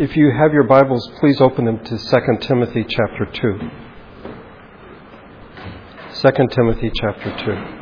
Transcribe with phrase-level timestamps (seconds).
[0.00, 3.58] If you have your Bibles, please open them to 2 Timothy chapter 2.
[6.22, 7.77] 2 Timothy chapter 2.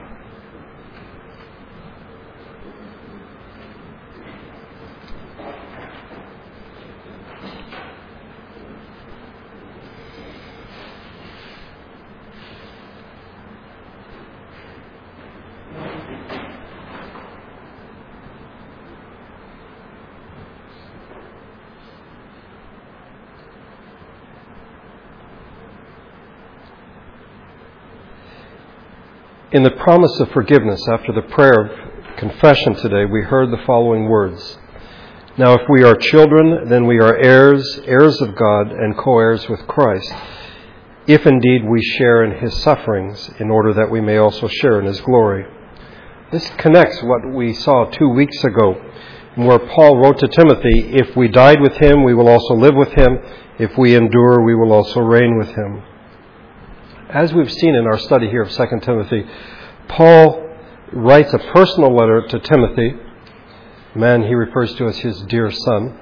[29.56, 34.06] In the promise of forgiveness after the prayer of confession today, we heard the following
[34.06, 34.58] words
[35.38, 39.48] Now, if we are children, then we are heirs, heirs of God, and co heirs
[39.48, 40.12] with Christ,
[41.06, 44.84] if indeed we share in his sufferings, in order that we may also share in
[44.84, 45.46] his glory.
[46.30, 48.74] This connects what we saw two weeks ago,
[49.36, 52.92] where Paul wrote to Timothy If we died with him, we will also live with
[52.92, 53.20] him.
[53.58, 55.82] If we endure, we will also reign with him.
[57.10, 59.24] As we've seen in our study here of 2 Timothy,
[59.86, 60.42] Paul
[60.92, 62.94] writes a personal letter to Timothy,
[63.94, 66.00] man he refers to as his dear son,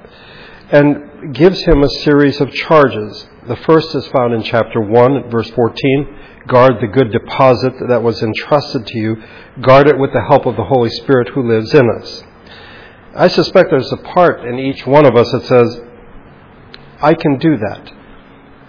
[0.71, 3.29] and gives him a series of charges.
[3.47, 6.19] The first is found in chapter 1, verse 14.
[6.47, 9.23] Guard the good deposit that was entrusted to you.
[9.61, 12.23] Guard it with the help of the Holy Spirit who lives in us.
[13.15, 15.81] I suspect there's a part in each one of us that says,
[17.03, 17.94] I can do that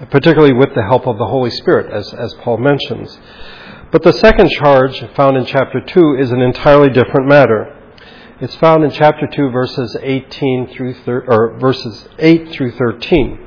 [0.09, 3.17] particularly with the help of the Holy Spirit, as, as Paul mentions.
[3.91, 7.71] But the second charge, found in chapter 2, is an entirely different matter.
[8.41, 13.39] It's found in chapter 2, verses 18 through thir- or verses 8 through 13.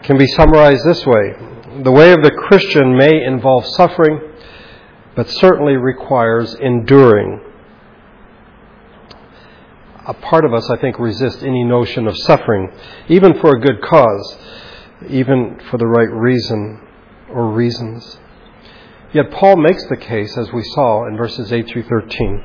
[0.00, 1.34] It can be summarized this way:
[1.82, 4.20] The way of the Christian may involve suffering,
[5.14, 7.40] but certainly requires enduring.
[10.06, 12.72] A part of us, I think, resists any notion of suffering,
[13.08, 14.38] even for a good cause
[15.08, 16.80] even for the right reason
[17.30, 18.18] or reasons.
[19.12, 22.44] Yet Paul makes the case, as we saw in verses 8 through 13,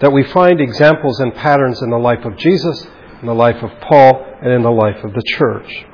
[0.00, 2.86] that we find examples and patterns in the life of Jesus,
[3.20, 5.86] in the life of Paul, and in the life of the church.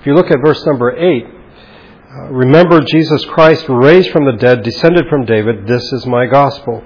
[0.00, 4.62] If you look at verse number 8, uh, remember Jesus Christ raised from the dead,
[4.62, 6.84] descended from David, this is my gospel.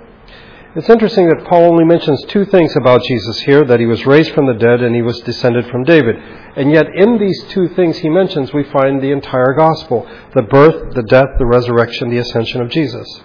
[0.76, 4.32] It's interesting that Paul only mentions two things about Jesus here that he was raised
[4.32, 6.14] from the dead and he was descended from David.
[6.14, 10.94] And yet, in these two things he mentions, we find the entire gospel the birth,
[10.94, 13.20] the death, the resurrection, the ascension of Jesus.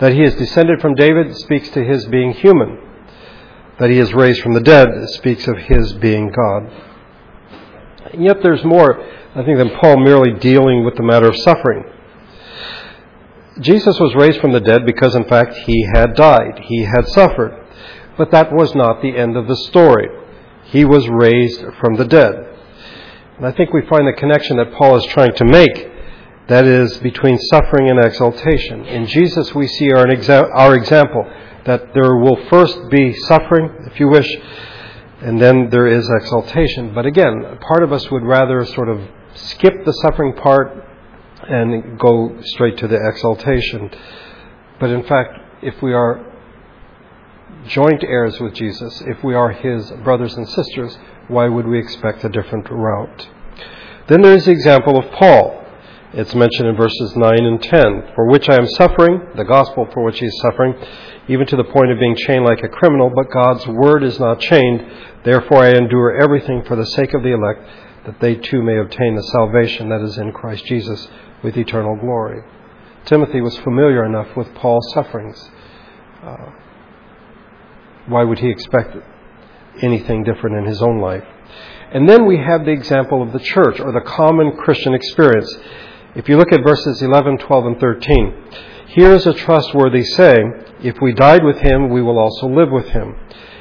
[0.00, 2.78] That he is descended from David speaks to his being human.
[3.78, 6.70] That he is raised from the dead speaks of his being God.
[8.12, 9.02] And yet, there's more,
[9.34, 11.84] I think, than Paul merely dealing with the matter of suffering.
[13.60, 16.60] Jesus was raised from the dead because, in fact, he had died.
[16.64, 17.58] He had suffered.
[18.16, 20.08] But that was not the end of the story.
[20.64, 22.34] He was raised from the dead.
[23.36, 25.92] And I think we find the connection that Paul is trying to make
[26.48, 28.84] that is, between suffering and exaltation.
[28.84, 30.06] In Jesus, we see our,
[30.52, 31.24] our example
[31.64, 34.28] that there will first be suffering, if you wish,
[35.20, 36.92] and then there is exaltation.
[36.94, 39.00] But again, part of us would rather sort of
[39.34, 40.84] skip the suffering part
[41.48, 43.90] and go straight to the exaltation.
[44.78, 46.24] But in fact, if we are
[47.66, 50.98] joint heirs with Jesus, if we are his brothers and sisters,
[51.28, 53.28] why would we expect a different route?
[54.08, 55.60] Then there is the example of Paul.
[56.12, 58.12] It's mentioned in verses 9 and 10.
[58.14, 60.74] For which I am suffering, the gospel for which he is suffering,
[61.28, 64.40] even to the point of being chained like a criminal, but God's word is not
[64.40, 64.84] chained.
[65.24, 67.66] Therefore I endure everything for the sake of the elect,
[68.04, 71.08] that they too may obtain the salvation that is in Christ Jesus
[71.42, 72.42] with eternal glory.
[73.04, 75.50] Timothy was familiar enough with Paul's sufferings.
[76.22, 76.50] Uh,
[78.06, 78.96] why would he expect
[79.80, 81.24] anything different in his own life?
[81.92, 85.54] And then we have the example of the church or the common Christian experience.
[86.14, 88.34] If you look at verses 11, 12, and 13,
[88.88, 92.88] here is a trustworthy saying If we died with him, we will also live with
[92.88, 93.16] him.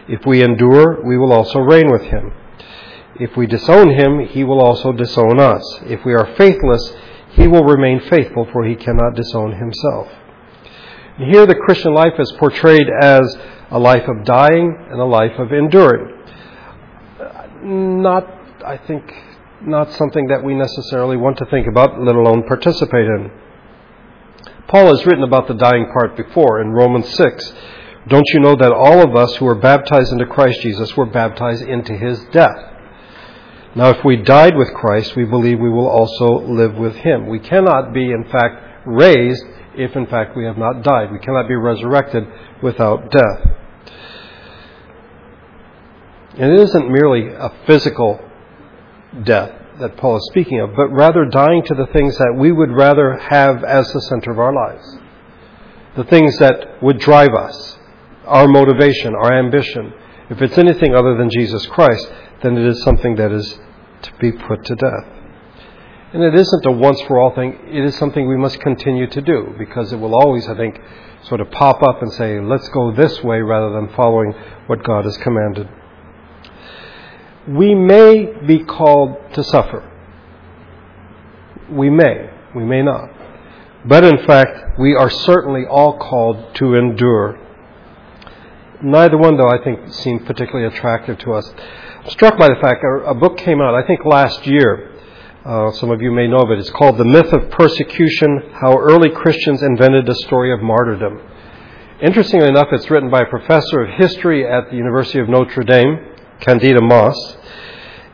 [0.08, 2.34] If we endure, we will also reign with him.
[3.20, 5.64] If we disown him, he will also disown us.
[5.84, 6.94] If we are faithless,
[7.32, 10.08] he will remain faithful, for he cannot disown himself.
[11.18, 13.38] And here the Christian life is portrayed as
[13.70, 16.18] a life of dying and a life of enduring.
[17.64, 18.28] Not,
[18.66, 19.14] I think,
[19.62, 23.32] not something that we necessarily want to think about, let alone participate in.
[24.68, 27.54] Paul has written about the dying part before in Romans 6.
[28.08, 31.64] Don't you know that all of us who were baptized into Christ Jesus were baptized
[31.64, 32.71] into his death?
[33.74, 37.28] Now, if we died with Christ, we believe we will also live with him.
[37.28, 39.46] We cannot be, in fact, raised
[39.76, 41.12] if, in fact, we have not died.
[41.12, 42.26] We cannot be resurrected
[42.62, 43.48] without death.
[46.38, 48.20] And it isn't merely a physical
[49.24, 52.72] death that Paul is speaking of, but rather dying to the things that we would
[52.72, 54.98] rather have as the center of our lives.
[55.96, 57.78] The things that would drive us,
[58.26, 59.94] our motivation, our ambition.
[60.30, 62.10] If it's anything other than Jesus Christ,
[62.44, 63.60] then it is something that is
[64.02, 65.06] to be put to death.
[66.14, 69.22] And it isn't a once for all thing, it is something we must continue to
[69.22, 70.78] do because it will always, I think,
[71.24, 74.34] sort of pop up and say, let's go this way rather than following
[74.68, 75.70] what God has commanded.
[77.48, 79.88] We may be called to suffer.
[81.72, 83.10] We may, we may not.
[83.86, 87.40] But in fact, we are certainly all called to endure.
[88.84, 91.52] Neither one, though, I think, seemed particularly attractive to us.
[92.10, 94.92] Struck by the fact a book came out, I think, last year
[95.46, 96.60] uh, some of you may know of it.
[96.60, 101.20] It's called The Myth of Persecution How Early Christians Invented a Story of Martyrdom.
[102.00, 106.16] Interestingly enough, it's written by a professor of history at the University of Notre Dame,
[106.40, 107.38] Candida Moss,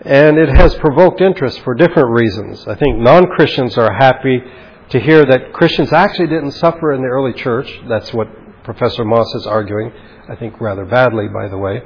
[0.02, 2.66] and it has provoked interest for different reasons.
[2.68, 4.42] I think non Christians are happy
[4.90, 7.70] to hear that Christians actually didn't suffer in the early church.
[7.90, 8.28] That's what
[8.64, 9.92] Professor Moss is arguing,
[10.30, 11.84] I think rather badly, by the way.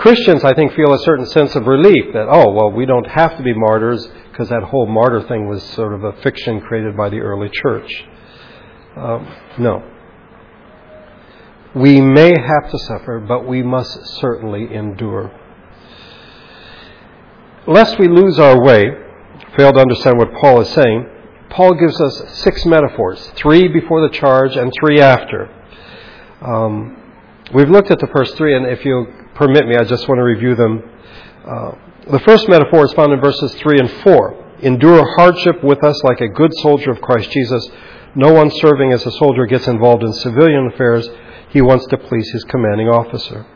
[0.00, 3.36] Christians, I think, feel a certain sense of relief that, oh, well, we don't have
[3.36, 7.10] to be martyrs because that whole martyr thing was sort of a fiction created by
[7.10, 8.04] the early church.
[8.96, 9.82] Um, no.
[11.74, 15.38] We may have to suffer, but we must certainly endure.
[17.66, 18.86] Lest we lose our way,
[19.54, 21.10] fail to understand what Paul is saying,
[21.50, 25.54] Paul gives us six metaphors three before the charge and three after.
[26.40, 26.96] Um,
[27.52, 30.22] we've looked at the first three, and if you permit me, I just want to
[30.22, 30.82] review them.
[31.46, 31.72] Uh,
[32.12, 34.58] the first metaphor is found in verses 3 and 4.
[34.60, 37.66] Endure hardship with us like a good soldier of Christ Jesus.
[38.14, 41.08] No one serving as a soldier gets involved in civilian affairs.
[41.48, 43.46] He wants to please his commanding officer.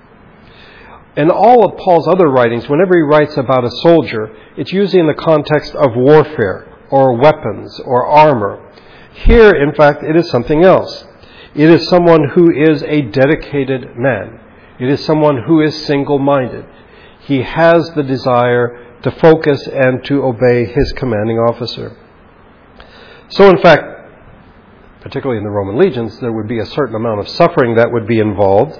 [1.18, 5.06] In all of Paul's other writings, whenever he writes about a soldier, it's usually in
[5.06, 8.72] the context of warfare or weapons or armor.
[9.12, 11.04] Here, in fact, it is something else.
[11.54, 14.40] It is someone who is a dedicated man.
[14.78, 16.66] It is someone who is single minded
[17.26, 21.96] he has the desire to focus and to obey his commanding officer.
[23.28, 23.82] So, in fact,
[25.00, 28.06] particularly in the Roman legions, there would be a certain amount of suffering that would
[28.06, 28.78] be involved.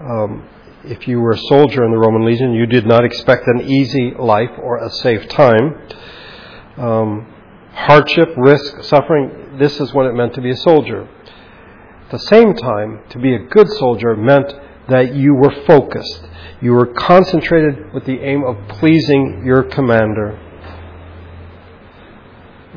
[0.00, 0.48] Um,
[0.84, 4.12] if you were a soldier in the Roman legion, you did not expect an easy
[4.18, 5.76] life or a safe time.
[6.76, 7.34] Um,
[7.72, 11.08] hardship, risk, suffering, this is what it meant to be a soldier.
[12.04, 14.52] At the same time, to be a good soldier meant
[14.88, 16.28] that you were focused,
[16.60, 20.40] you were concentrated with the aim of pleasing your commander.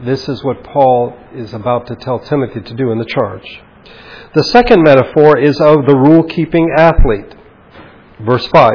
[0.04, 3.62] This is what Paul is about to tell Timothy to do in the charge.
[4.36, 7.34] The second metaphor is of the rule keeping athlete.
[8.20, 8.74] Verse 5.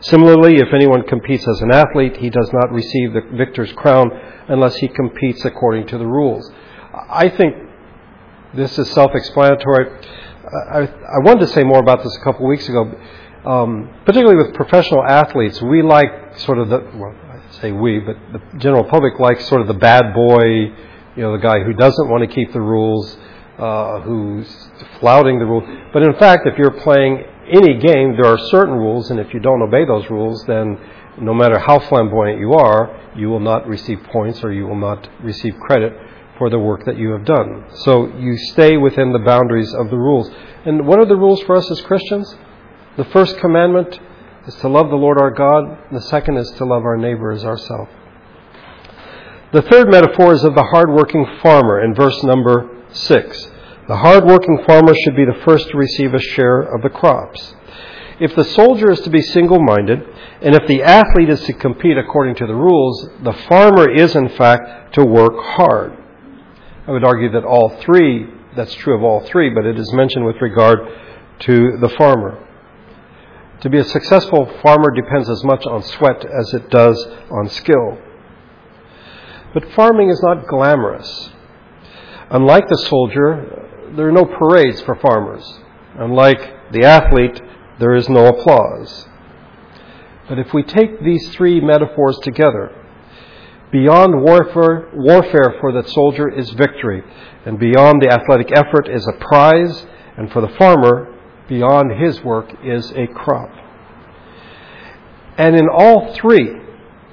[0.00, 4.10] Similarly, if anyone competes as an athlete, he does not receive the victor's crown
[4.48, 6.50] unless he competes according to the rules.
[7.08, 7.54] I think
[8.54, 9.98] this is self explanatory.
[10.54, 12.92] I, I, wanted to say more about this a couple weeks ago
[13.44, 18.16] um, particularly with professional athletes, we like sort of the, well, I say we, but
[18.32, 20.44] the general public likes sort of the bad boy,
[21.14, 23.16] you know, the guy who doesn't want to keep the rules,
[23.58, 24.48] uh, who's
[24.98, 25.64] flouting the rules.
[25.92, 27.22] But in fact, if you're playing
[27.52, 30.78] any game, there are certain rules, and if you don't obey those rules, then
[31.20, 35.06] no matter how flamboyant you are, you will not receive points or you will not
[35.22, 35.92] receive credit
[36.38, 37.64] for the work that you have done.
[37.84, 40.30] So you stay within the boundaries of the rules.
[40.64, 42.34] And what are the rules for us as Christians?
[42.96, 43.98] The first commandment
[44.46, 47.44] is to love the Lord our God, the second is to love our neighbor as
[47.44, 47.90] ourselves.
[49.52, 53.48] The third metaphor is of the hardworking farmer in verse number 6.
[53.86, 57.54] The hardworking farmer should be the first to receive a share of the crops.
[58.20, 60.00] If the soldier is to be single minded,
[60.40, 64.28] and if the athlete is to compete according to the rules, the farmer is, in
[64.30, 65.96] fact, to work hard.
[66.86, 70.26] I would argue that all three, that's true of all three, but it is mentioned
[70.26, 70.78] with regard
[71.40, 72.46] to the farmer.
[73.60, 77.98] To be a successful farmer depends as much on sweat as it does on skill.
[79.54, 81.30] But farming is not glamorous.
[82.28, 85.60] Unlike the soldier, there are no parades for farmers.
[85.94, 87.40] Unlike the athlete,
[87.78, 89.08] there is no applause.
[90.28, 92.83] But if we take these three metaphors together,
[93.72, 97.02] beyond warfare, warfare for the soldier is victory,
[97.44, 101.12] and beyond the athletic effort is a prize, and for the farmer,
[101.48, 103.50] beyond his work is a crop.
[105.36, 106.50] And in all three,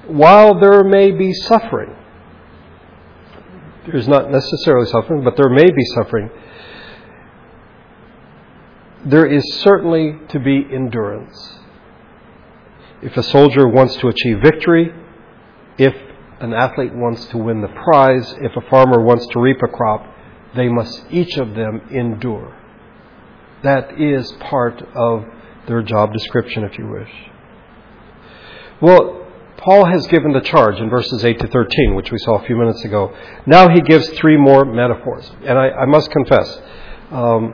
[0.08, 1.96] while there may be suffering,
[3.88, 6.30] there's not necessarily suffering, but there may be suffering,
[9.06, 11.58] there is certainly to be endurance.
[13.02, 14.94] If a soldier wants to achieve victory,
[15.80, 15.96] if
[16.42, 20.06] an athlete wants to win the prize, if a farmer wants to reap a crop,
[20.56, 22.58] they must each of them endure.
[23.64, 25.26] That is part of
[25.68, 27.12] their job description, if you wish.
[28.82, 32.46] Well, Paul has given the charge in verses 8 to 13, which we saw a
[32.48, 33.16] few minutes ago.
[33.46, 35.32] Now he gives three more metaphors.
[35.46, 36.60] And I, I must confess,
[37.12, 37.54] um,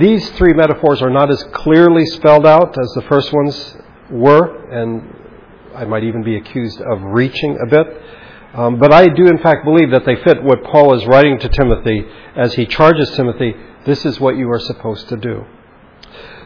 [0.00, 3.76] these three metaphors are not as clearly spelled out as the first ones
[4.10, 5.14] were, and
[5.78, 7.86] I might even be accused of reaching a bit.
[8.54, 11.48] Um, but I do, in fact, believe that they fit what Paul is writing to
[11.48, 12.04] Timothy
[12.34, 13.54] as he charges Timothy
[13.84, 15.46] this is what you are supposed to do.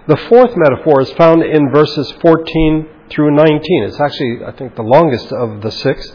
[0.07, 3.61] The fourth metaphor is found in verses 14 through 19.
[3.85, 6.09] It's actually, I think, the longest of the six.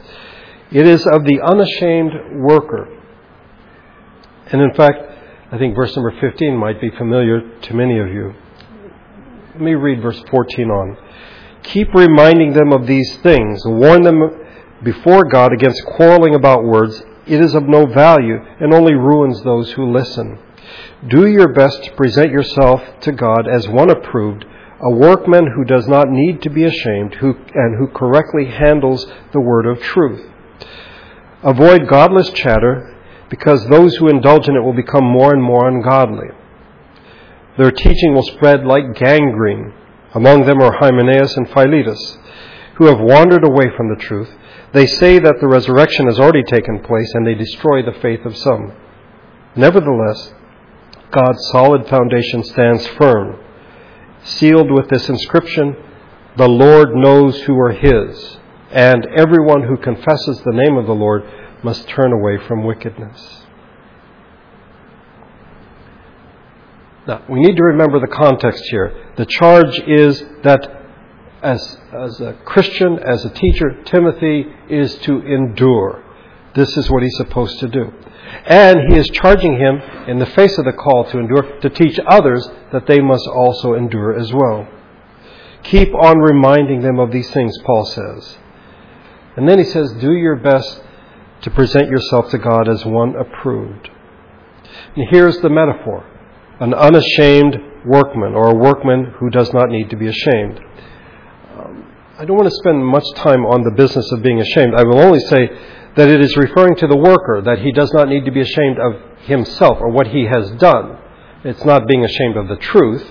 [0.71, 2.87] It is of the unashamed worker.
[4.51, 4.99] And in fact,
[5.51, 8.33] I think verse number 15 might be familiar to many of you.
[9.53, 10.97] Let me read verse 14 on.
[11.67, 13.61] Keep reminding them of these things.
[13.65, 14.21] Warn them
[14.83, 17.01] before God against quarreling about words.
[17.25, 20.39] It is of no value and only ruins those who listen.
[21.07, 24.45] Do your best to present yourself to God as one approved,
[24.81, 29.41] a workman who does not need to be ashamed who, and who correctly handles the
[29.41, 30.29] word of truth.
[31.43, 32.95] Avoid godless chatter
[33.29, 36.27] because those who indulge in it will become more and more ungodly.
[37.57, 39.73] Their teaching will spread like gangrene.
[40.13, 42.17] Among them are Hymenaeus and Philetus,
[42.75, 44.29] who have wandered away from the truth.
[44.73, 48.37] They say that the resurrection has already taken place and they destroy the faith of
[48.37, 48.73] some.
[49.55, 50.33] Nevertheless,
[51.11, 53.39] God's solid foundation stands firm,
[54.23, 55.75] sealed with this inscription
[56.37, 58.37] The Lord knows who are His,
[58.71, 61.23] and everyone who confesses the name of the Lord
[61.63, 63.46] must turn away from wickedness.
[67.07, 69.13] Now, we need to remember the context here.
[69.15, 70.77] The charge is that
[71.41, 76.03] as, as a Christian, as a teacher, Timothy is to endure.
[76.53, 77.93] This is what he's supposed to do.
[78.45, 81.97] And he is charging him, in the face of the call to endure, to teach
[82.07, 84.67] others that they must also endure as well.
[85.63, 88.37] Keep on reminding them of these things, Paul says.
[89.37, 90.81] And then he says, Do your best
[91.43, 93.89] to present yourself to God as one approved.
[94.95, 96.05] And here's the metaphor
[96.59, 100.59] an unashamed workman, or a workman who does not need to be ashamed.
[101.55, 104.73] Um, I don't want to spend much time on the business of being ashamed.
[104.75, 105.49] I will only say
[105.95, 108.77] that it is referring to the worker, that he does not need to be ashamed
[108.79, 110.97] of himself or what he has done.
[111.43, 113.05] It's not being ashamed of the truth.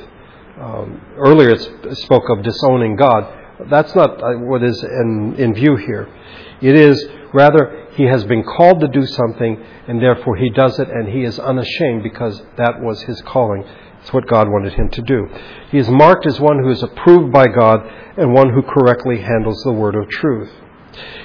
[0.61, 3.33] Um, earlier it spoke of disowning God.
[3.69, 6.09] That's not uh, what is in, in view here.
[6.61, 7.05] It is
[7.37, 11.23] rather he has been called to do something and therefore he does it and he
[11.23, 13.63] is unashamed because that was his calling.
[14.01, 15.29] It's what God wanted him to do.
[15.71, 17.81] He is marked as one who is approved by God
[18.17, 20.51] and one who correctly handles the word of truth.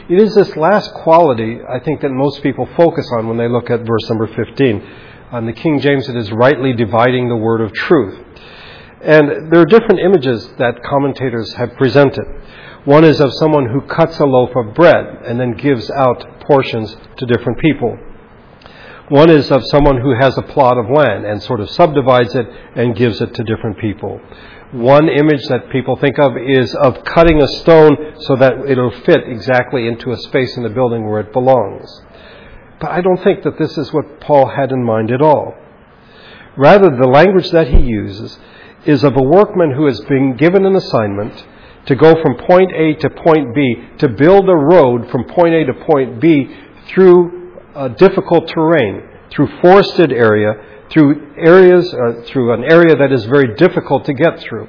[0.09, 3.69] It is this last quality, I think, that most people focus on when they look
[3.69, 4.89] at verse number 15.
[5.31, 8.19] On the King James, it is rightly dividing the word of truth.
[9.01, 12.25] And there are different images that commentators have presented.
[12.85, 16.95] One is of someone who cuts a loaf of bread and then gives out portions
[17.17, 17.97] to different people.
[19.09, 22.47] One is of someone who has a plot of land and sort of subdivides it
[22.75, 24.19] and gives it to different people.
[24.71, 29.27] One image that people think of is of cutting a stone so that it'll fit
[29.27, 32.01] exactly into a space in the building where it belongs.
[32.79, 35.53] But I don't think that this is what Paul had in mind at all.
[36.57, 38.39] Rather, the language that he uses
[38.85, 41.45] is of a workman who has been given an assignment
[41.85, 45.65] to go from point A to point B, to build a road from point A
[45.65, 46.55] to point B
[46.87, 50.53] through uh, difficult terrain, through forested area,
[50.91, 54.67] through areas, uh, through an area that is very difficult to get through.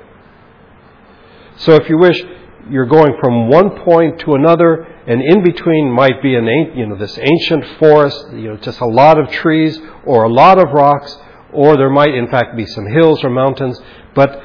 [1.56, 2.22] So if you wish,
[2.70, 6.96] you're going from one point to another, and in between might be an, you know,
[6.96, 11.16] this ancient forest, you know, just a lot of trees or a lot of rocks,
[11.52, 13.80] or there might in fact be some hills or mountains,
[14.14, 14.40] but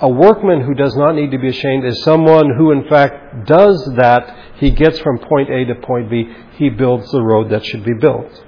[0.00, 3.82] a workman who does not need to be ashamed is someone who, in fact, does
[3.96, 4.36] that.
[4.56, 6.30] He gets from point A to point B.
[6.56, 8.44] He builds the road that should be built.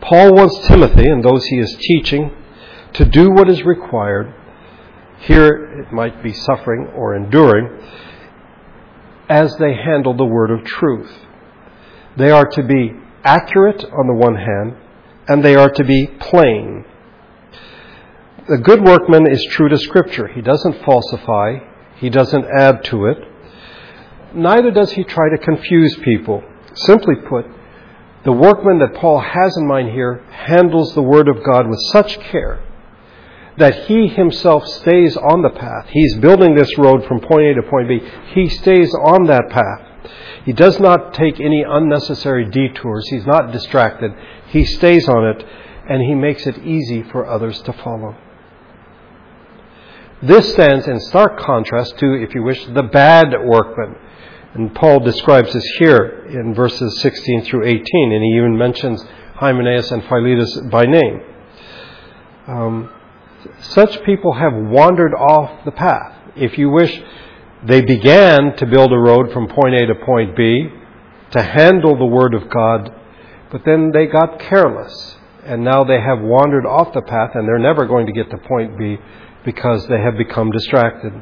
[0.00, 2.30] Paul wants Timothy and those he is teaching
[2.94, 4.34] to do what is required.
[5.20, 7.80] Here it might be suffering or enduring
[9.28, 11.10] as they handle the word of truth.
[12.16, 12.92] They are to be
[13.24, 14.76] accurate on the one hand,
[15.26, 16.84] and they are to be plain
[18.48, 20.28] a good workman is true to Scripture.
[20.28, 21.60] He doesn't falsify,
[21.96, 23.18] he doesn't add to it.
[24.34, 26.42] Neither does he try to confuse people.
[26.74, 27.46] Simply put,
[28.24, 32.18] the workman that Paul has in mind here handles the Word of God with such
[32.20, 32.62] care
[33.56, 35.86] that he himself stays on the path.
[35.88, 38.00] He's building this road from point A to point B.
[38.34, 40.10] He stays on that path.
[40.44, 43.08] He does not take any unnecessary detours.
[43.08, 44.12] He's not distracted.
[44.48, 45.46] He stays on it
[45.88, 48.16] and he makes it easy for others to follow.
[50.26, 53.96] This stands in stark contrast to, if you wish, the bad workman.
[54.54, 59.04] And Paul describes this here in verses 16 through 18, and he even mentions
[59.34, 61.20] Hymenaeus and Philetus by name.
[62.46, 62.90] Um,
[63.60, 66.16] such people have wandered off the path.
[66.36, 67.02] If you wish,
[67.66, 70.68] they began to build a road from point A to point B
[71.32, 72.90] to handle the Word of God,
[73.50, 77.58] but then they got careless, and now they have wandered off the path, and they're
[77.58, 78.96] never going to get to point B
[79.44, 81.12] because they have become distracted.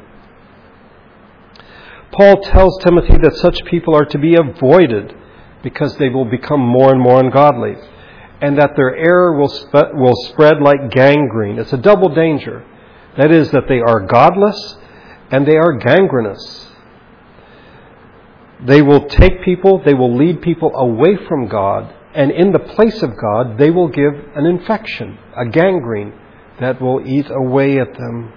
[2.11, 5.15] Paul tells Timothy that such people are to be avoided
[5.63, 7.75] because they will become more and more ungodly,
[8.41, 11.57] and that their error will, sp- will spread like gangrene.
[11.57, 12.65] It's a double danger.
[13.17, 14.77] That is, that they are godless
[15.31, 16.67] and they are gangrenous.
[18.65, 23.01] They will take people, they will lead people away from God, and in the place
[23.01, 26.13] of God, they will give an infection, a gangrene,
[26.63, 28.33] that will eat away at them.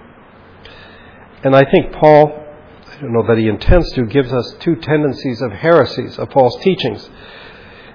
[1.43, 2.45] And I think Paul,
[2.87, 6.55] I don't know that he intends to, gives us two tendencies of heresies, of false
[6.61, 7.09] teachings.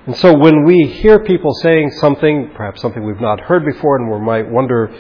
[0.06, 4.10] And so when we hear people saying something, perhaps something we've not heard before, and
[4.10, 4.92] we might wonder,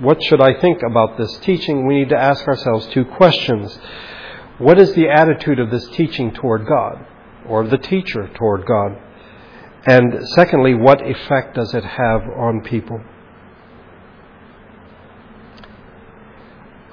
[0.00, 1.86] what should I think about this teaching?
[1.86, 3.78] We need to ask ourselves two questions.
[4.58, 7.04] What is the attitude of this teaching toward God,
[7.48, 8.98] or of the teacher toward God?
[9.86, 13.00] And secondly, what effect does it have on people?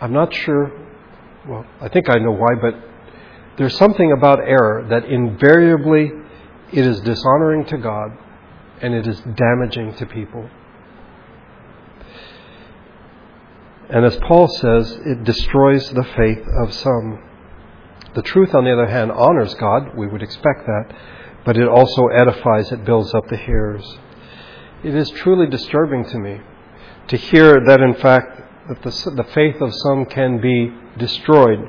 [0.03, 0.69] I'm not sure,
[1.47, 2.75] well, I think I know why, but
[3.57, 6.11] there's something about error that invariably
[6.73, 8.11] it is dishonoring to God
[8.81, 10.49] and it is damaging to people.
[13.89, 17.23] And as Paul says, it destroys the faith of some.
[18.13, 19.95] The truth, on the other hand, honors God.
[19.95, 20.93] We would expect that.
[21.45, 23.85] But it also edifies, it builds up the hearers.
[24.83, 26.41] It is truly disturbing to me
[27.07, 31.59] to hear that, in fact, that the, the faith of some can be destroyed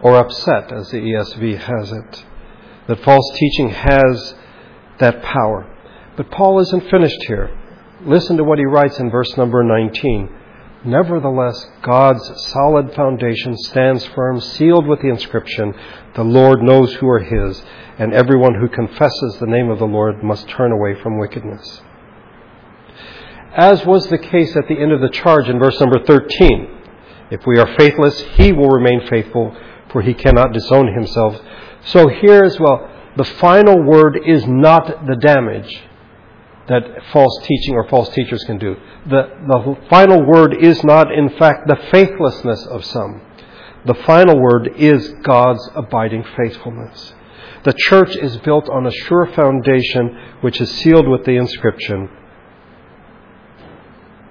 [0.00, 2.24] or upset, as the ESV has it.
[2.86, 4.34] That false teaching has
[4.98, 5.66] that power.
[6.16, 7.56] But Paul isn't finished here.
[8.04, 10.28] Listen to what he writes in verse number 19.
[10.84, 15.74] Nevertheless, God's solid foundation stands firm, sealed with the inscription,
[16.14, 17.62] The Lord knows who are his,
[17.98, 21.82] and everyone who confesses the name of the Lord must turn away from wickedness
[23.54, 26.78] as was the case at the end of the charge in verse number 13.
[27.30, 29.56] If we are faithless, he will remain faithful,
[29.90, 31.40] for he cannot disown himself.
[31.84, 35.82] So here as well, the final word is not the damage
[36.68, 38.76] that false teaching or false teachers can do.
[39.06, 43.20] The, the final word is not, in fact, the faithlessness of some.
[43.84, 47.14] The final word is God's abiding faithfulness.
[47.64, 52.08] The church is built on a sure foundation which is sealed with the inscription,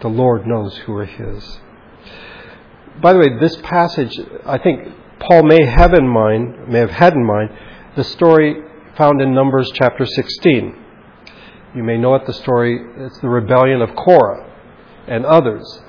[0.02, 1.60] the Lord knows who are His.
[3.02, 4.88] By the way, this passage, I think
[5.20, 7.50] Paul may have in mind, may have had in mind,
[7.96, 8.56] the story
[8.98, 10.76] found in Numbers chapter 16.
[11.76, 14.52] You may know it, the story, it's the rebellion of Korah
[15.08, 15.82] and others.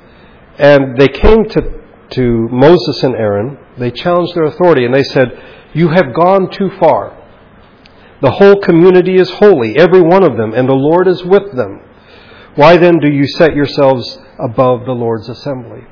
[0.58, 5.28] And they came to, to Moses and Aaron, they challenged their authority, and they said,
[5.74, 7.18] You have gone too far.
[8.20, 11.80] The whole community is holy, every one of them, and the Lord is with them.
[12.54, 15.84] Why then do you set yourselves above the Lord's assembly?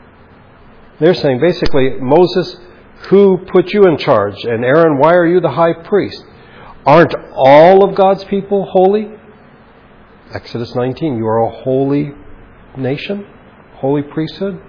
[0.99, 2.57] They're saying basically, Moses,
[3.09, 4.44] who put you in charge?
[4.44, 6.23] And Aaron, why are you the high priest?
[6.85, 9.09] Aren't all of God's people holy?
[10.35, 12.12] Exodus 19, you are a holy
[12.77, 13.27] nation,
[13.77, 14.61] holy priesthood.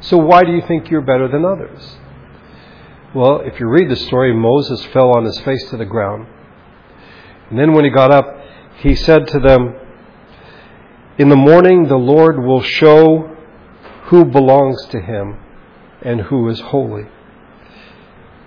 [0.00, 1.96] So why do you think you're better than others?
[3.14, 6.26] Well, if you read the story, Moses fell on his face to the ground.
[7.50, 8.24] And then when he got up,
[8.76, 9.74] he said to them,
[11.20, 13.36] in the morning, the Lord will show
[14.04, 15.38] who belongs to him
[16.00, 17.04] and who is holy.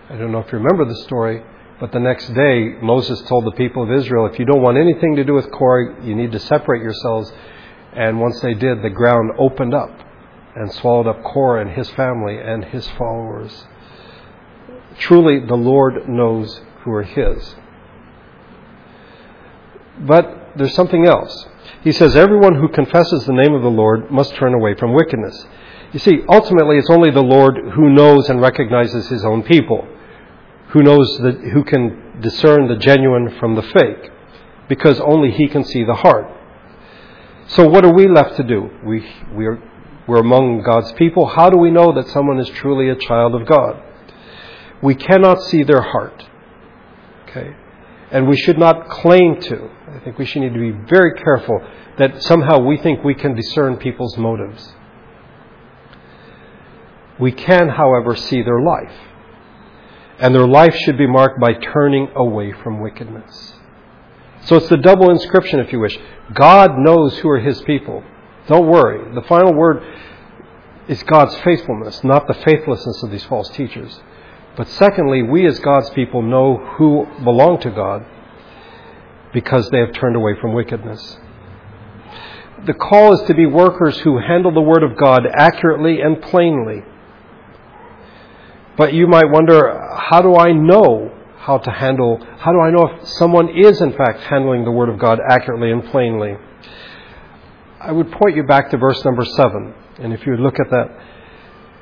[0.09, 1.43] I don't know if you remember the story,
[1.79, 5.15] but the next day, Moses told the people of Israel, if you don't want anything
[5.17, 7.31] to do with Korah, you need to separate yourselves.
[7.95, 9.91] And once they did, the ground opened up
[10.55, 13.67] and swallowed up Korah and his family and his followers.
[14.97, 17.55] Truly, the Lord knows who are his.
[19.99, 21.49] But there's something else.
[21.83, 25.45] He says, Everyone who confesses the name of the Lord must turn away from wickedness.
[25.91, 29.87] You see, ultimately, it's only the Lord who knows and recognizes his own people,
[30.69, 34.11] who knows who can discern the genuine from the fake,
[34.69, 36.25] because only he can see the heart.
[37.47, 38.69] So, what are we left to do?
[38.85, 39.61] We, we're,
[40.07, 41.27] we're among God's people.
[41.27, 43.83] How do we know that someone is truly a child of God?
[44.81, 46.23] We cannot see their heart.
[47.27, 47.55] Okay?
[48.13, 49.69] And we should not claim to.
[49.91, 51.59] I think we should need to be very careful
[51.97, 54.71] that somehow we think we can discern people's motives.
[57.19, 58.93] We can, however, see their life.
[60.19, 63.53] And their life should be marked by turning away from wickedness.
[64.45, 65.97] So it's the double inscription, if you wish.
[66.33, 68.03] God knows who are His people.
[68.47, 69.13] Don't worry.
[69.15, 69.81] The final word
[70.87, 73.99] is God's faithfulness, not the faithlessness of these false teachers.
[74.55, 78.05] But secondly, we as God's people know who belong to God
[79.33, 81.17] because they have turned away from wickedness.
[82.65, 86.83] The call is to be workers who handle the Word of God accurately and plainly.
[88.77, 92.87] But you might wonder, how do I know how to handle, how do I know
[92.87, 96.35] if someone is in fact handling the Word of God accurately and plainly?
[97.81, 99.73] I would point you back to verse number 7.
[99.99, 100.89] And if you look at that,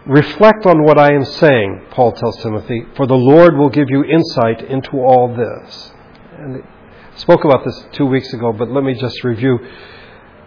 [0.06, 4.04] reflect on what I am saying, Paul tells Timothy, for the Lord will give you
[4.04, 5.92] insight into all this.
[6.38, 9.60] And I spoke about this two weeks ago, but let me just review.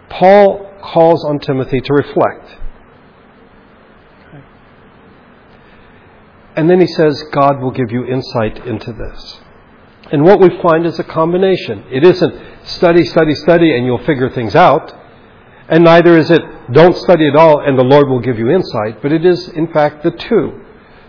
[0.09, 2.57] Paul calls on Timothy to reflect.
[6.55, 9.39] And then he says, God will give you insight into this.
[10.11, 11.83] And what we find is a combination.
[11.91, 14.93] It isn't study, study, study, and you'll figure things out.
[15.67, 19.01] And neither is it don't study at all and the Lord will give you insight,
[19.01, 20.61] but it is, in fact, the two.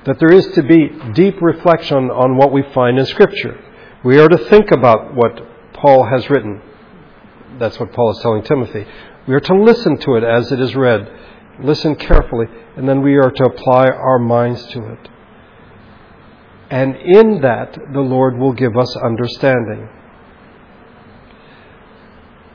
[0.04, 3.58] That there is to be deep reflection on what we find in Scripture.
[4.04, 5.42] We are to think about what
[5.74, 6.62] Paul has written.
[7.58, 8.86] That's what Paul is telling Timothy.
[9.26, 11.10] We are to listen to it as it is read,
[11.60, 15.08] listen carefully, and then we are to apply our minds to it.
[16.70, 19.88] And in that, the Lord will give us understanding.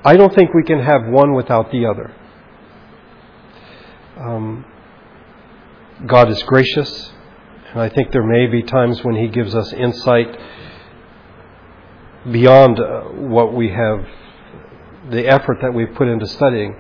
[0.04, 2.14] I don't think we can have one without the other.
[4.18, 4.66] Um,
[6.08, 7.12] God is gracious,
[7.72, 10.40] and I think there may be times when He gives us insight
[12.32, 14.06] beyond uh, what we have,
[15.12, 16.76] the effort that we've put into studying.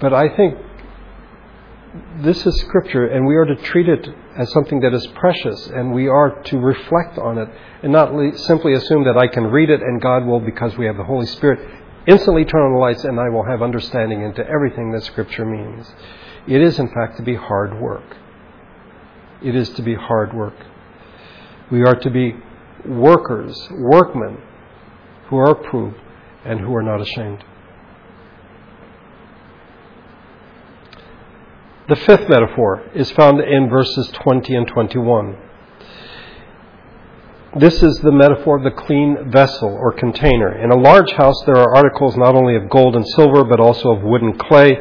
[0.00, 0.58] But I think
[2.20, 5.92] this is Scripture, and we are to treat it as something that is precious, and
[5.92, 7.48] we are to reflect on it,
[7.82, 10.96] and not simply assume that I can read it and God will, because we have
[10.96, 14.92] the Holy Spirit, instantly turn on the lights and I will have understanding into everything
[14.92, 15.92] that Scripture means.
[16.46, 18.16] It is, in fact, to be hard work.
[19.42, 20.54] It is to be hard work.
[21.70, 22.34] We are to be
[22.86, 24.38] workers, workmen,
[25.28, 25.98] who are approved
[26.44, 27.44] and who are not ashamed.
[31.88, 35.36] The fifth metaphor is found in verses 20 and 21.
[37.58, 40.62] This is the metaphor of the clean vessel or container.
[40.62, 43.90] In a large house, there are articles not only of gold and silver, but also
[43.90, 44.78] of wood and clay.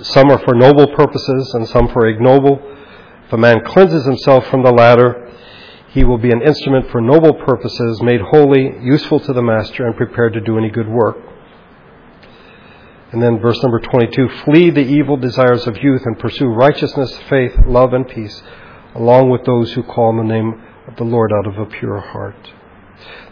[0.00, 2.62] Some are for noble purposes and some for ignoble.
[3.26, 5.28] If a man cleanses himself from the latter,
[5.88, 9.96] he will be an instrument for noble purposes, made holy, useful to the master, and
[9.96, 11.16] prepared to do any good work.
[13.10, 17.54] And then verse number 22 Flee the evil desires of youth and pursue righteousness, faith,
[17.66, 18.44] love, and peace,
[18.94, 22.00] along with those who call on the name of the Lord out of a pure
[22.00, 22.52] heart.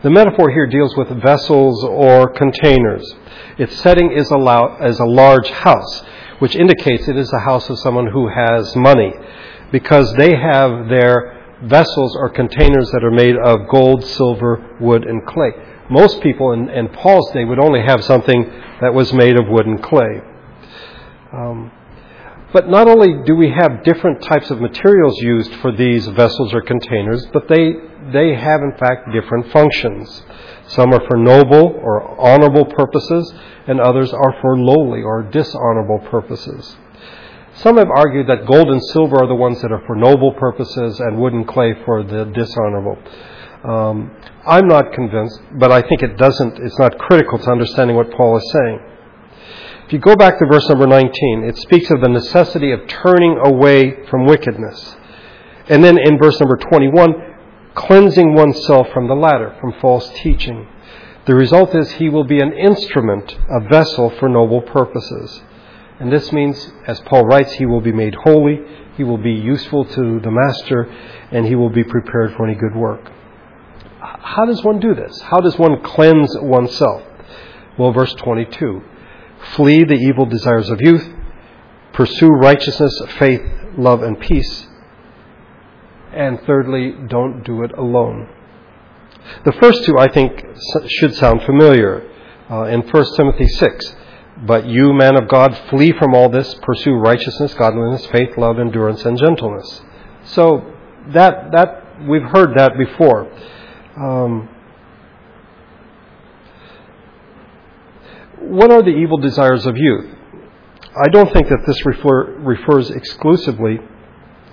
[0.03, 3.15] The metaphor here deals with vessels or containers.
[3.59, 6.03] Its setting is a, large house,
[6.41, 9.13] which indicates it is the house of someone who has money,
[9.71, 15.25] because they have their vessels or containers that are made of gold, silver, wood, and
[15.27, 15.53] clay.
[15.89, 19.67] Most people in, in Paul's day would only have something that was made of wood
[19.67, 20.21] and clay.
[21.33, 21.71] Um,
[22.53, 26.61] but not only do we have different types of materials used for these vessels or
[26.61, 27.73] containers, but they,
[28.13, 30.23] they have in fact different functions.
[30.69, 33.33] Some are for noble or honorable purposes,
[33.67, 36.77] and others are for lowly or dishonorable purposes.
[37.55, 41.01] Some have argued that gold and silver are the ones that are for noble purposes
[41.01, 42.99] and wood and clay for the dishonorable.
[43.65, 44.11] Um,
[44.47, 48.37] I'm not convinced, but I think it doesn't, it's not critical to understanding what Paul
[48.37, 48.81] is saying.
[49.93, 53.37] If you go back to verse number 19, it speaks of the necessity of turning
[53.45, 54.97] away from wickedness.
[55.69, 57.13] And then in verse number 21,
[57.75, 60.67] cleansing oneself from the latter, from false teaching.
[61.27, 65.43] The result is he will be an instrument, a vessel for noble purposes.
[66.01, 68.63] And this means, as Paul writes, he will be made holy,
[68.97, 70.91] he will be useful to the master,
[71.31, 73.13] and he will be prepared for any good work.
[74.01, 75.21] How does one do this?
[75.21, 77.03] How does one cleanse oneself?
[77.77, 78.85] Well, verse 22
[79.55, 81.09] Flee the evil desires of youth.
[81.93, 83.43] Pursue righteousness, faith,
[83.77, 84.67] love, and peace.
[86.15, 88.29] And thirdly, don't do it alone.
[89.45, 90.45] The first two, I think,
[90.89, 92.09] should sound familiar.
[92.51, 93.97] Uh, in 1 Timothy 6,
[94.47, 99.05] but you, man of God, flee from all this, pursue righteousness, godliness, faith, love, endurance,
[99.07, 99.83] and gentleness.
[100.25, 100.75] So
[101.09, 103.31] that that we've heard that before.
[103.97, 104.49] Um,
[108.51, 110.15] What are the evil desires of youth?
[110.95, 113.79] I don't think that this refer, refers exclusively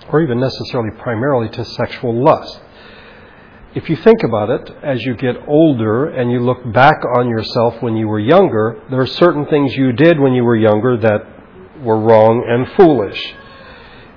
[0.08, 2.60] or even necessarily primarily to sexual lust.
[3.74, 7.80] If you think about it, as you get older and you look back on yourself
[7.80, 11.80] when you were younger, there are certain things you did when you were younger that
[11.82, 13.34] were wrong and foolish.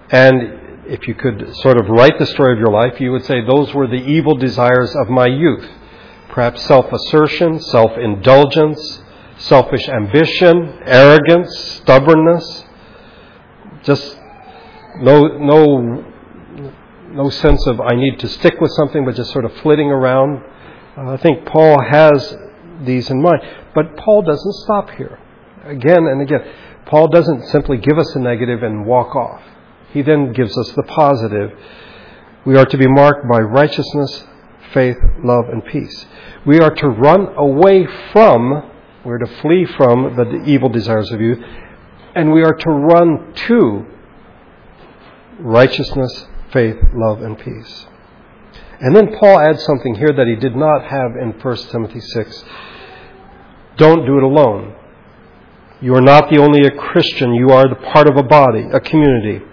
[0.10, 3.42] And if you could sort of write the story of your life, you would say
[3.46, 5.70] those were the evil desires of my youth.
[6.30, 9.03] Perhaps self assertion, self indulgence,
[9.38, 12.66] selfish ambition, arrogance, stubbornness,
[13.84, 14.18] just
[15.00, 16.06] no, no,
[17.12, 20.44] no sense of I need to stick with something, but just sort of flitting around.
[20.98, 22.36] Uh, I think Paul has
[22.84, 23.42] these in mind.
[23.74, 25.20] But Paul doesn't stop here.
[25.66, 26.42] Again and again.
[26.86, 29.42] Paul doesn't simply give us a negative and walk off.
[29.92, 31.52] He then gives us the positive.
[32.46, 34.26] We are to be marked by righteousness,
[34.74, 36.06] faith, love, and peace.
[36.46, 38.72] We are to run away from,
[39.06, 41.40] we're to flee from the evil desires of youth,
[42.16, 43.86] and we are to run to
[45.40, 47.88] righteousness, faith, love, and peace.
[48.80, 52.44] And then Paul adds something here that he did not have in 1 Timothy 6.
[53.78, 54.76] Don't do it alone.
[55.82, 58.80] You are not the only a Christian, you are the part of a body, a
[58.80, 59.44] community.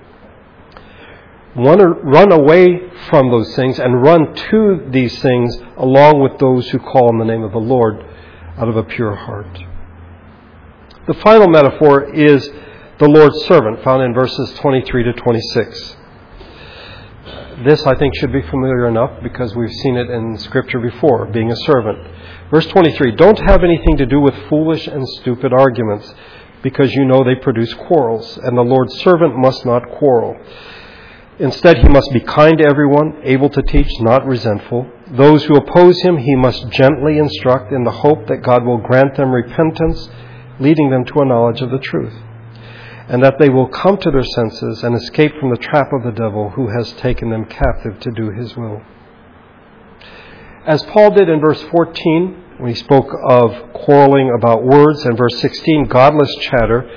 [1.56, 7.08] Run away from those things and run to these things along with those who call
[7.08, 8.04] on the name of the Lord
[8.60, 9.58] out of a pure heart.
[11.06, 12.46] The final metaphor is
[12.98, 15.96] the Lord's servant, found in verses 23 to 26.
[17.64, 21.50] This, I think, should be familiar enough because we've seen it in Scripture before, being
[21.50, 21.98] a servant.
[22.50, 26.12] Verse 23 Don't have anything to do with foolish and stupid arguments,
[26.62, 30.38] because you know they produce quarrels, and the Lord's servant must not quarrel.
[31.38, 34.86] Instead, he must be kind to everyone, able to teach, not resentful.
[35.10, 39.16] Those who oppose him, he must gently instruct in the hope that God will grant
[39.16, 40.08] them repentance,
[40.58, 42.14] leading them to a knowledge of the truth
[43.10, 46.12] and that they will come to their senses and escape from the trap of the
[46.12, 48.80] devil who has taken them captive to do his will.
[50.64, 55.40] As Paul did in verse 14, when he spoke of quarreling about words, and verse
[55.40, 56.88] 16, godless chatter,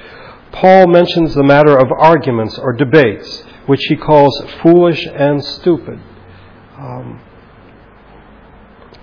[0.51, 5.99] Paul mentions the matter of arguments or debates, which he calls foolish and stupid.
[6.77, 7.21] Um,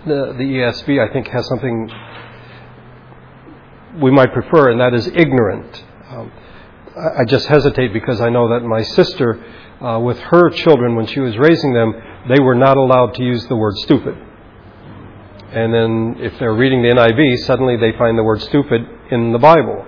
[0.06, 1.90] the, the ESV, I think, has something
[4.00, 5.84] we might prefer, and that is ignorant.
[6.08, 6.32] Um,
[6.96, 9.42] I just hesitate because I know that my sister,
[9.80, 11.94] uh, with her children, when she was raising them,
[12.28, 14.16] they were not allowed to use the word stupid.
[15.52, 19.38] And then if they're reading the NIV, suddenly they find the word stupid in the
[19.38, 19.84] Bible.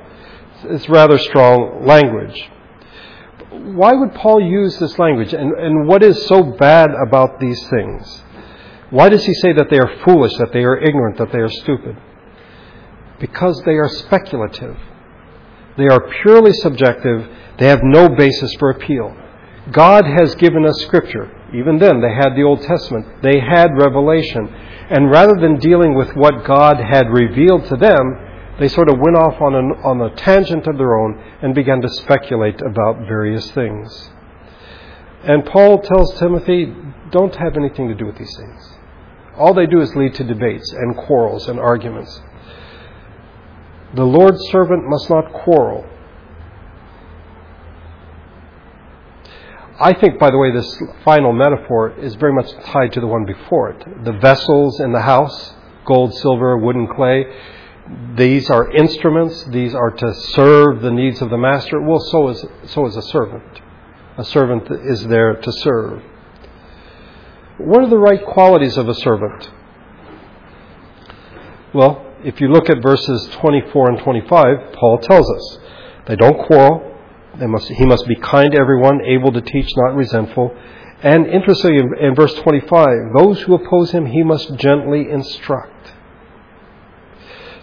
[0.64, 2.50] It's rather strong language.
[3.50, 5.32] Why would Paul use this language?
[5.34, 8.22] And, and what is so bad about these things?
[8.92, 11.48] Why does he say that they are foolish, that they are ignorant, that they are
[11.48, 11.96] stupid?
[13.18, 14.76] Because they are speculative.
[15.78, 17.26] They are purely subjective.
[17.58, 19.16] They have no basis for appeal.
[19.70, 21.30] God has given us Scripture.
[21.54, 23.22] Even then, they had the Old Testament.
[23.22, 24.46] They had revelation.
[24.90, 28.02] And rather than dealing with what God had revealed to them,
[28.60, 31.80] they sort of went off on, an, on a tangent of their own and began
[31.80, 34.10] to speculate about various things.
[35.22, 36.74] And Paul tells Timothy,
[37.10, 38.78] don't have anything to do with these things.
[39.36, 42.20] All they do is lead to debates and quarrels and arguments.
[43.94, 45.86] The Lord's servant must not quarrel.
[49.80, 53.24] I think, by the way, this final metaphor is very much tied to the one
[53.24, 54.04] before it.
[54.04, 57.26] The vessels in the house, gold, silver, wood, and clay,
[58.14, 59.44] these are instruments.
[59.46, 61.80] These are to serve the needs of the master.
[61.80, 63.60] Well, so is, so is a servant.
[64.16, 66.02] A servant is there to serve.
[67.58, 69.50] What are the right qualities of a servant?
[71.74, 75.58] Well, if you look at verses 24 and 25, Paul tells us
[76.06, 76.88] they don't quarrel.
[77.38, 80.54] They must, he must be kind to everyone, able to teach, not resentful.
[81.02, 85.94] And interestingly, in, in verse 25, those who oppose him, he must gently instruct.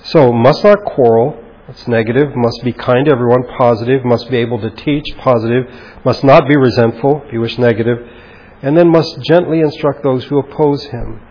[0.02, 1.44] So, must not quarrel.
[1.68, 2.36] That's negative.
[2.36, 4.04] Must be kind to everyone, positive.
[4.04, 5.66] Must be able to teach, positive.
[6.04, 8.00] Must not be resentful, if you wish, negative.
[8.62, 11.22] And then must gently instruct those who oppose him.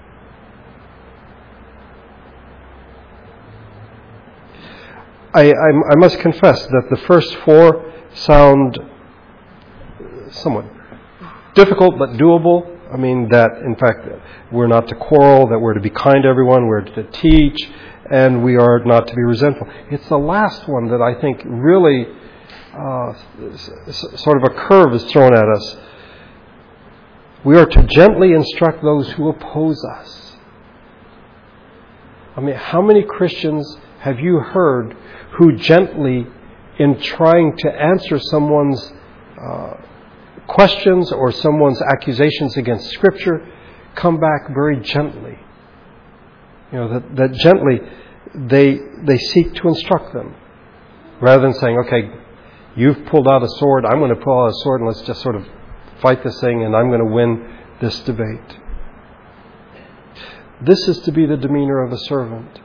[5.34, 8.78] I, I, I must confess that the first four sound
[10.30, 10.64] somewhat
[11.54, 12.76] difficult but doable.
[12.92, 14.08] I mean, that in fact
[14.50, 17.68] we're not to quarrel, that we're to be kind to everyone, we're to teach,
[18.10, 19.68] and we are not to be resentful.
[19.90, 22.06] It's the last one that I think really
[22.72, 23.12] uh,
[24.16, 25.76] sort of a curve is thrown at us.
[27.44, 30.36] We are to gently instruct those who oppose us.
[32.36, 34.96] I mean, how many Christians have you heard
[35.38, 36.26] who gently,
[36.78, 38.92] in trying to answer someone's
[39.40, 39.74] uh,
[40.46, 43.46] questions or someone's accusations against Scripture,
[43.94, 45.38] come back very gently?
[46.72, 47.80] You know, that, that gently
[48.34, 50.34] they, they seek to instruct them
[51.20, 52.10] rather than saying, okay,
[52.76, 55.22] you've pulled out a sword, I'm going to pull out a sword and let's just
[55.22, 55.46] sort of
[56.00, 58.58] fight this thing and I'm going to win this debate.
[60.60, 62.60] This is to be the demeanor of a servant.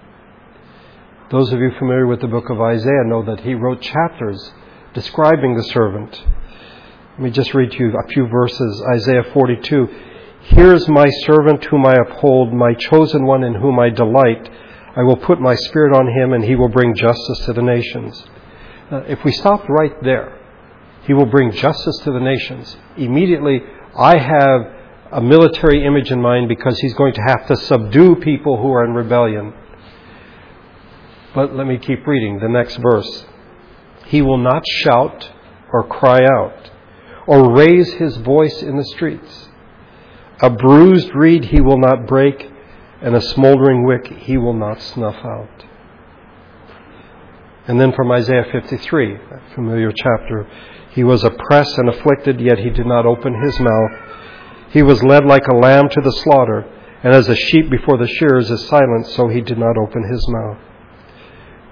[1.29, 4.53] Those of you familiar with the book of Isaiah know that he wrote chapters
[4.93, 6.23] describing the servant.
[7.13, 8.83] Let me just read to you a few verses.
[8.91, 9.87] Isaiah 42.
[10.41, 14.49] Here is my servant whom I uphold, my chosen one in whom I delight.
[14.95, 18.23] I will put my spirit on him, and he will bring justice to the nations.
[18.91, 20.39] Uh, if we stopped right there,
[21.05, 22.75] he will bring justice to the nations.
[22.97, 23.61] Immediately,
[23.97, 24.61] I have
[25.11, 28.85] a military image in mind because he's going to have to subdue people who are
[28.85, 29.53] in rebellion.
[31.35, 33.25] But let me keep reading the next verse.
[34.05, 35.31] He will not shout
[35.71, 36.71] or cry out
[37.27, 39.49] or raise his voice in the streets.
[40.41, 42.49] A bruised reed he will not break,
[43.01, 45.65] and a smoldering wick he will not snuff out.
[47.65, 50.47] And then from Isaiah 53, a familiar chapter,
[50.93, 53.91] he was oppressed and afflicted, yet he did not open his mouth.
[54.69, 56.65] He was led like a lamb to the slaughter,
[57.03, 60.25] and as a sheep before the shearers is silent, so he did not open his
[60.29, 60.57] mouth.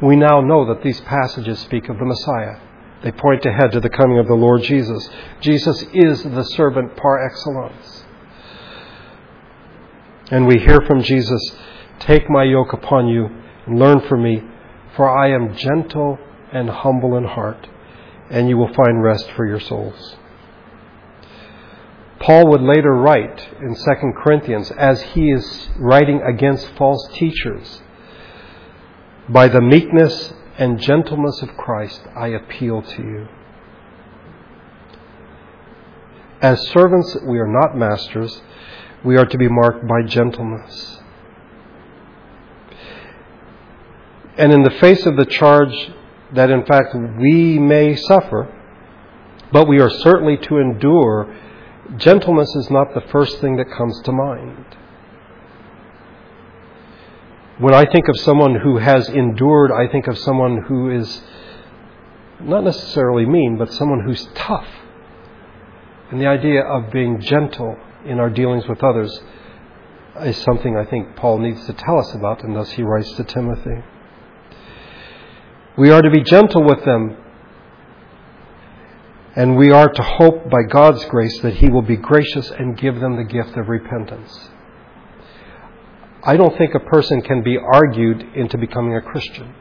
[0.02, 2.60] We now know that these passages speak of the Messiah.
[3.04, 5.10] They point ahead to the coming of the Lord Jesus.
[5.40, 8.04] Jesus is the servant par excellence.
[10.32, 11.56] And we hear from Jesus,
[12.00, 13.28] Take my yoke upon you
[13.66, 14.42] and learn from me,
[14.96, 16.18] for I am gentle
[16.52, 17.68] and humble in heart,
[18.32, 20.16] and you will find rest for your souls.
[22.22, 23.82] Paul would later write in 2
[24.24, 27.82] Corinthians, as he is writing against false teachers,
[29.28, 33.28] By the meekness and gentleness of Christ, I appeal to you.
[36.42, 38.42] As servants, we are not masters.
[39.04, 41.00] We are to be marked by gentleness.
[44.38, 45.92] And in the face of the charge
[46.34, 48.54] that, in fact, we may suffer,
[49.52, 51.36] but we are certainly to endure,
[51.98, 54.66] gentleness is not the first thing that comes to mind.
[57.60, 61.22] When I think of someone who has endured, I think of someone who is
[62.40, 64.68] not necessarily mean, but someone who's tough.
[66.10, 69.22] And the idea of being gentle in our dealings with others
[70.22, 73.24] is something I think Paul needs to tell us about, and thus he writes to
[73.24, 73.84] Timothy.
[75.82, 77.18] We are to be gentle with them,
[79.36, 83.00] and we are to hope by God's grace that He will be gracious and give
[83.00, 84.50] them the gift of repentance.
[86.24, 89.56] I don't think a person can be argued into becoming a Christian.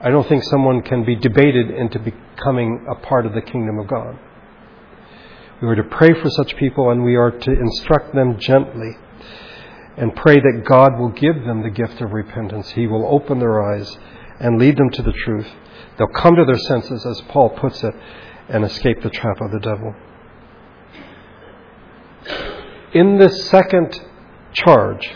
[0.00, 3.88] I don't think someone can be debated into becoming a part of the kingdom of
[3.88, 4.18] God.
[5.60, 8.96] We are to pray for such people and we are to instruct them gently
[9.98, 12.70] and pray that God will give them the gift of repentance.
[12.70, 13.98] He will open their eyes
[14.42, 15.46] and lead them to the truth.
[15.96, 17.94] They'll come to their senses, as Paul puts it,
[18.48, 19.94] and escape the trap of the devil.
[22.92, 23.98] In this second
[24.52, 25.08] charge,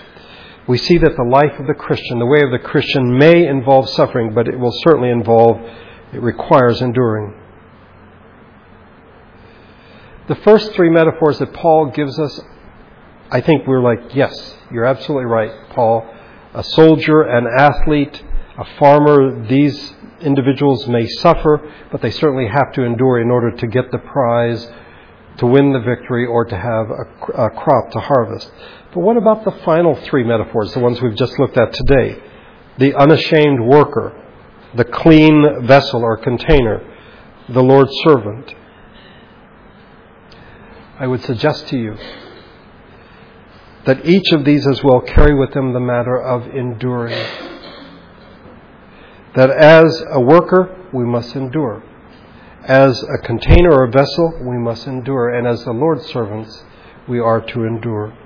[0.68, 3.88] we see that the life of the Christian, the way of the Christian, may involve
[3.90, 5.60] suffering, but it will certainly involve,
[6.12, 7.34] it requires enduring.
[10.28, 12.40] The first three metaphors that Paul gives us,
[13.30, 16.08] I think we're like, yes, you're absolutely right, Paul.
[16.54, 18.22] A soldier, an athlete,
[18.58, 23.66] a farmer, these individuals may suffer, but they certainly have to endure in order to
[23.66, 24.66] get the prize,
[25.38, 28.50] to win the victory, or to have a, a crop to harvest.
[28.94, 32.22] But what about the final three metaphors, the ones we've just looked at today?
[32.78, 34.22] The unashamed worker,
[34.74, 36.82] the clean vessel or container,
[37.48, 38.54] the Lord's servant.
[40.98, 41.96] I would suggest to you
[43.84, 47.55] that each of these as well carry with them the matter of enduring.
[49.37, 51.82] That as a worker, we must endure.
[52.64, 55.28] As a container or vessel, we must endure.
[55.28, 56.64] And as the Lord's servants,
[57.07, 58.16] we are to endure.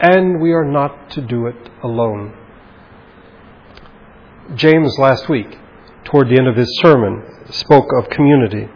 [0.00, 2.34] And we are not to do it alone.
[4.54, 5.58] James last week,
[6.04, 8.68] toward the end of his sermon, spoke of community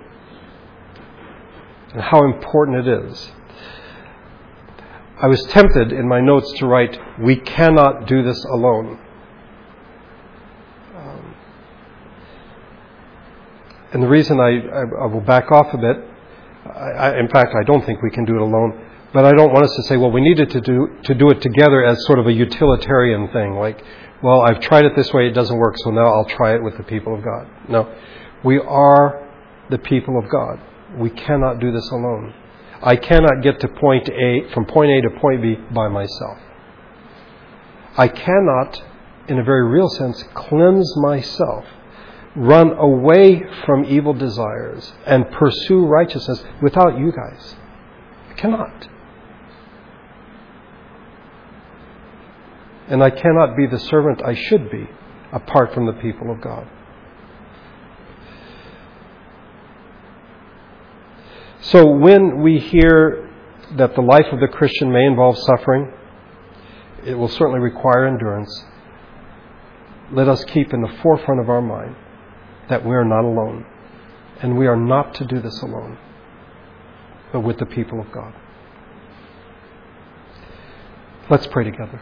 [1.93, 3.33] and how important it is.
[5.23, 8.99] I was tempted in my notes to write, We cannot do this alone.
[13.93, 15.97] And the reason I, I, I, will back off a bit,
[16.75, 19.65] I, in fact, I don't think we can do it alone, But I don't want
[19.65, 22.27] us to say, well, we needed to do, to do it together as sort of
[22.27, 23.83] a utilitarian thing, like,
[24.23, 26.77] well, I've tried it this way, it doesn't work, so now I'll try it with
[26.77, 27.49] the people of God.
[27.69, 27.93] No.
[28.45, 29.29] We are
[29.71, 30.61] the people of God.
[30.97, 32.35] We cannot do this alone.
[32.83, 36.39] I cannot get to point A, from point A to point B by myself.
[37.97, 38.83] I cannot,
[39.29, 41.65] in a very real sense, cleanse myself,
[42.37, 47.57] run away from evil desires, and pursue righteousness without you guys.
[48.31, 48.89] I cannot.
[52.89, 54.89] And I cannot be the servant I should be
[55.33, 56.69] apart from the people of God.
[61.63, 63.29] So when we hear
[63.77, 65.93] that the life of the Christian may involve suffering,
[67.05, 68.65] it will certainly require endurance.
[70.13, 71.95] Let us keep in the forefront of our mind
[72.71, 73.67] that we are not alone.
[74.41, 75.99] And we are not to do this alone,
[77.31, 78.33] but with the people of God.
[81.29, 82.01] Let's pray together.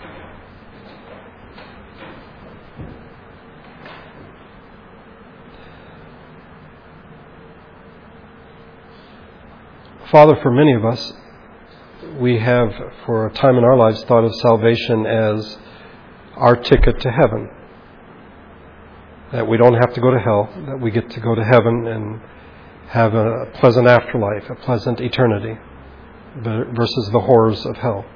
[10.13, 11.13] Father, for many of us,
[12.19, 12.73] we have,
[13.05, 15.59] for a time in our lives, thought of salvation as
[16.37, 17.51] our ticket to heaven.
[19.33, 21.87] That we don't have to go to hell, that we get to go to heaven
[21.87, 22.21] and
[22.89, 25.59] have a pleasant afterlife, a pleasant eternity,
[26.43, 28.07] versus the horrors of hell.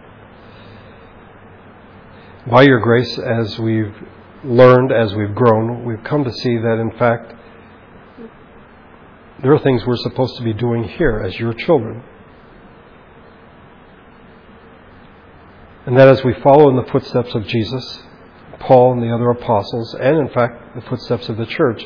[2.51, 3.95] By your grace, as we've
[4.43, 7.35] learned, as we've grown, we've come to see that, in fact,
[9.43, 12.03] there are things we're supposed to be doing here as your children.
[15.85, 18.03] And that as we follow in the footsteps of Jesus,
[18.63, 21.85] Paul and the other apostles, and in fact the footsteps of the church,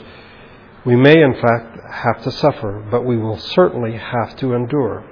[0.85, 5.05] we may in fact have to suffer, but we will certainly have to endure.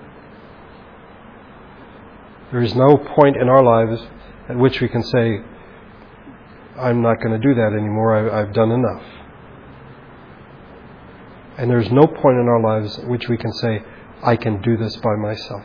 [2.53, 4.01] There is no point in our lives
[4.49, 5.41] at which we can say,
[6.79, 9.03] I'm not going to do that anymore, I've done enough.
[11.57, 13.83] And there's no point in our lives at which we can say,
[14.23, 15.65] I can do this by myself.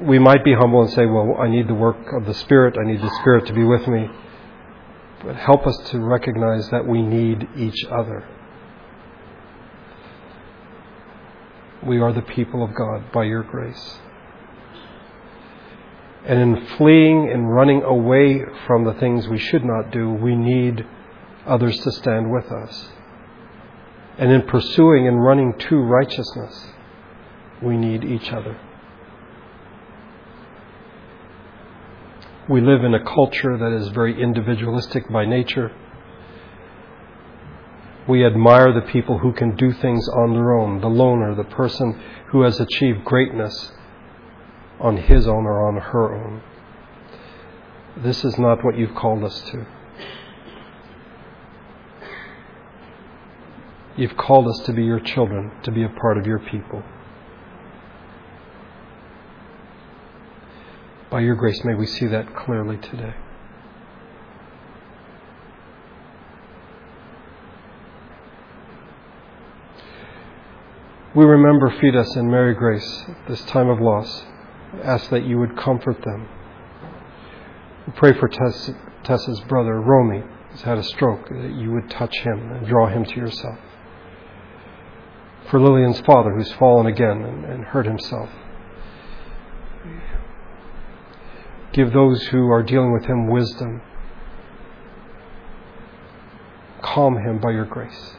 [0.00, 2.84] We might be humble and say, Well, I need the work of the Spirit, I
[2.84, 4.08] need the Spirit to be with me.
[5.24, 8.28] But help us to recognize that we need each other.
[11.84, 13.98] We are the people of God by your grace.
[16.26, 20.84] And in fleeing and running away from the things we should not do, we need
[21.46, 22.88] others to stand with us.
[24.18, 26.66] And in pursuing and running to righteousness,
[27.62, 28.58] we need each other.
[32.48, 35.72] We live in a culture that is very individualistic by nature.
[38.08, 42.00] We admire the people who can do things on their own, the loner, the person
[42.28, 43.72] who has achieved greatness
[44.78, 46.42] on his own or on her own.
[47.96, 49.66] This is not what you've called us to.
[53.96, 56.84] You've called us to be your children, to be a part of your people.
[61.10, 63.14] By your grace, may we see that clearly today.
[71.14, 74.24] We remember Fides and Mary Grace this time of loss.
[74.82, 76.28] Ask that you would comfort them.
[77.86, 78.70] We pray for Tess,
[79.04, 83.04] Tessa's brother, Romy, who's had a stroke, that you would touch him and draw him
[83.04, 83.58] to yourself
[85.50, 88.28] for Lillian's father who's fallen again and, and hurt himself.
[91.76, 93.82] Give those who are dealing with him wisdom.
[96.80, 98.14] Calm him by your grace.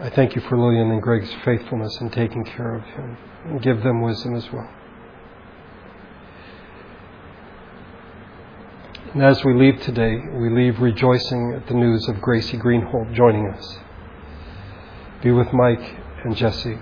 [0.00, 3.84] I thank you for Lillian and Greg's faithfulness in taking care of him and give
[3.84, 4.68] them wisdom as well.
[9.14, 13.46] And as we leave today, we leave rejoicing at the news of Gracie Greenhold joining
[13.46, 13.78] us.
[15.22, 16.78] Be with Mike and Jesse.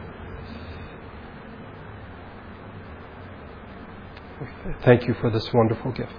[4.84, 6.12] Thank you for this wonderful gift.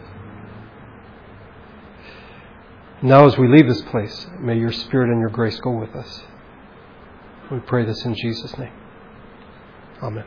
[3.01, 6.23] Now, as we leave this place, may your Spirit and your grace go with us.
[7.51, 8.73] We pray this in Jesus' name.
[10.01, 10.25] Amen.